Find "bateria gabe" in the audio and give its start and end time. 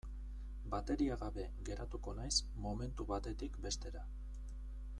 0.75-1.43